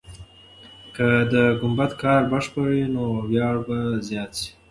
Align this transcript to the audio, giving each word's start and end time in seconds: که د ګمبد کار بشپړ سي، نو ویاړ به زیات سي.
که 0.95 1.07
د 1.31 1.35
ګمبد 1.61 1.91
کار 2.01 2.21
بشپړ 2.31 2.65
سي، 2.75 2.83
نو 2.93 3.03
ویاړ 3.29 3.55
به 3.67 3.77
زیات 4.07 4.31
سي. 4.39 4.49